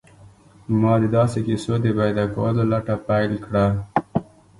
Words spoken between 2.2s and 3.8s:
کولو لټه پیل کړه